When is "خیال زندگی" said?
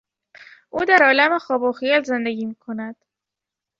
1.71-2.45